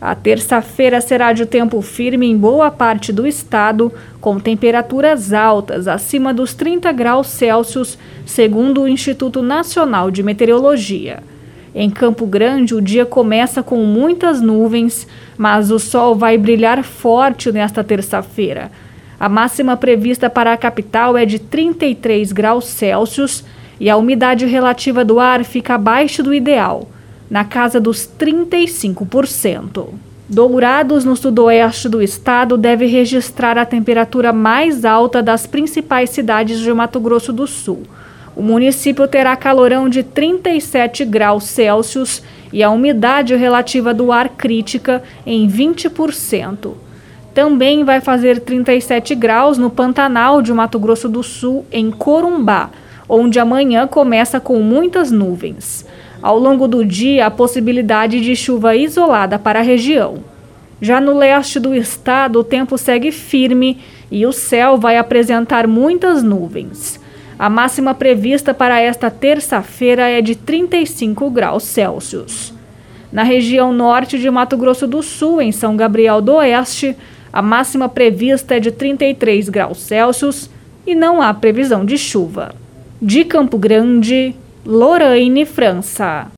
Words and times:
A 0.00 0.14
terça-feira 0.14 0.98
será 0.98 1.30
de 1.34 1.44
tempo 1.44 1.82
firme 1.82 2.26
em 2.26 2.34
boa 2.34 2.70
parte 2.70 3.12
do 3.12 3.26
estado, 3.26 3.92
com 4.18 4.40
temperaturas 4.40 5.34
altas, 5.34 5.86
acima 5.86 6.32
dos 6.32 6.54
30 6.54 6.90
graus 6.92 7.26
Celsius, 7.26 7.98
segundo 8.24 8.80
o 8.80 8.88
Instituto 8.88 9.42
Nacional 9.42 10.10
de 10.10 10.22
Meteorologia. 10.22 11.22
Em 11.74 11.90
Campo 11.90 12.24
Grande, 12.24 12.74
o 12.74 12.80
dia 12.80 13.04
começa 13.04 13.62
com 13.62 13.84
muitas 13.84 14.40
nuvens, 14.40 15.06
mas 15.36 15.70
o 15.70 15.78
sol 15.78 16.14
vai 16.14 16.38
brilhar 16.38 16.82
forte 16.82 17.52
nesta 17.52 17.84
terça-feira. 17.84 18.72
A 19.18 19.28
máxima 19.28 19.76
prevista 19.76 20.30
para 20.30 20.50
a 20.50 20.56
capital 20.56 21.14
é 21.14 21.26
de 21.26 21.38
33 21.38 22.32
graus 22.32 22.64
Celsius 22.64 23.44
e 23.78 23.90
a 23.90 23.98
umidade 23.98 24.46
relativa 24.46 25.04
do 25.04 25.20
ar 25.20 25.44
fica 25.44 25.74
abaixo 25.74 26.22
do 26.22 26.32
ideal, 26.32 26.88
na 27.30 27.44
casa 27.44 27.78
dos 27.78 28.08
35%. 28.18 29.88
Dourados, 30.28 31.04
no 31.04 31.16
sudoeste 31.16 31.88
do 31.88 32.02
estado, 32.02 32.56
deve 32.56 32.86
registrar 32.86 33.56
a 33.56 33.64
temperatura 33.64 34.32
mais 34.32 34.84
alta 34.84 35.22
das 35.22 35.46
principais 35.46 36.10
cidades 36.10 36.60
de 36.60 36.72
Mato 36.72 37.00
Grosso 37.00 37.32
do 37.32 37.46
Sul. 37.46 37.82
O 38.36 38.42
município 38.42 39.08
terá 39.08 39.34
calorão 39.36 39.88
de 39.88 40.02
37 40.02 41.04
graus 41.04 41.44
Celsius 41.44 42.22
e 42.52 42.62
a 42.62 42.70
umidade 42.70 43.34
relativa 43.34 43.92
do 43.92 44.12
ar 44.12 44.28
crítica 44.28 45.02
em 45.26 45.48
20%. 45.48 46.74
Também 47.34 47.84
vai 47.84 48.00
fazer 48.00 48.40
37 48.40 49.14
graus 49.14 49.58
no 49.58 49.70
Pantanal 49.70 50.42
de 50.42 50.52
Mato 50.52 50.78
Grosso 50.78 51.08
do 51.08 51.22
Sul, 51.22 51.64
em 51.70 51.90
Corumbá, 51.90 52.70
onde 53.08 53.38
amanhã 53.38 53.86
começa 53.86 54.38
com 54.38 54.60
muitas 54.60 55.10
nuvens. 55.10 55.84
Ao 56.22 56.38
longo 56.38 56.68
do 56.68 56.84
dia, 56.84 57.26
a 57.26 57.30
possibilidade 57.30 58.20
de 58.20 58.36
chuva 58.36 58.76
isolada 58.76 59.38
para 59.38 59.60
a 59.60 59.62
região. 59.62 60.18
Já 60.80 61.00
no 61.00 61.16
leste 61.16 61.58
do 61.58 61.74
estado, 61.74 62.40
o 62.40 62.44
tempo 62.44 62.76
segue 62.76 63.10
firme 63.10 63.78
e 64.10 64.26
o 64.26 64.32
céu 64.32 64.76
vai 64.76 64.96
apresentar 64.96 65.66
muitas 65.66 66.22
nuvens. 66.22 67.00
A 67.38 67.48
máxima 67.48 67.94
prevista 67.94 68.52
para 68.52 68.80
esta 68.80 69.10
terça-feira 69.10 70.08
é 70.08 70.20
de 70.20 70.34
35 70.34 71.30
graus 71.30 71.62
Celsius. 71.64 72.52
Na 73.10 73.22
região 73.22 73.72
norte 73.72 74.18
de 74.18 74.30
Mato 74.30 74.56
Grosso 74.56 74.86
do 74.86 75.02
Sul, 75.02 75.40
em 75.40 75.50
São 75.50 75.74
Gabriel 75.74 76.20
do 76.20 76.34
Oeste, 76.34 76.94
a 77.32 77.40
máxima 77.40 77.88
prevista 77.88 78.56
é 78.56 78.60
de 78.60 78.70
33 78.70 79.48
graus 79.48 79.78
Celsius 79.78 80.50
e 80.86 80.94
não 80.94 81.22
há 81.22 81.32
previsão 81.32 81.84
de 81.84 81.96
chuva. 81.96 82.54
De 83.00 83.24
Campo 83.24 83.56
Grande, 83.56 84.34
Lorraine 84.64 85.46
França. 85.46 86.28